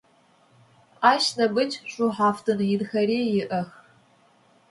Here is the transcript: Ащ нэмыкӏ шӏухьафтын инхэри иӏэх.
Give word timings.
Ащ 1.11 1.23
нэмыкӏ 1.37 1.75
шӏухьафтын 1.91 2.59
инхэри 2.73 3.19
иӏэх. 3.41 3.69